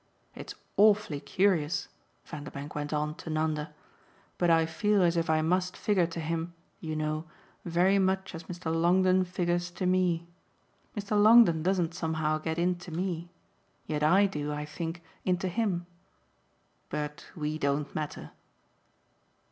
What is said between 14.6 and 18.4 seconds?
think, into him. But we don't matter!"